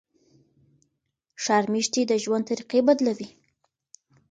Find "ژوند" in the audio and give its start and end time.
2.23-2.43